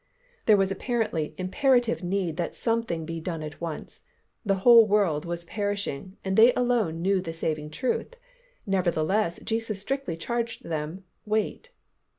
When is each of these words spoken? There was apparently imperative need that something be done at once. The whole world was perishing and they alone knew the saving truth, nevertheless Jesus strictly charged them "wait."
There 0.47 0.57
was 0.57 0.71
apparently 0.71 1.35
imperative 1.37 2.01
need 2.03 2.35
that 2.37 2.55
something 2.55 3.05
be 3.05 3.19
done 3.19 3.43
at 3.43 3.61
once. 3.61 4.01
The 4.43 4.55
whole 4.65 4.87
world 4.87 5.25
was 5.25 5.43
perishing 5.43 6.17
and 6.25 6.35
they 6.35 6.51
alone 6.55 7.03
knew 7.03 7.21
the 7.21 7.33
saving 7.33 7.69
truth, 7.69 8.15
nevertheless 8.65 9.39
Jesus 9.43 9.79
strictly 9.79 10.17
charged 10.17 10.63
them 10.65 11.03
"wait." 11.27 11.69